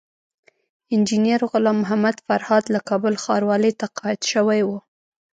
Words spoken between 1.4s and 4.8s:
غلام محمد فرهاد له کابل ښاروالۍ تقاعد شوی وو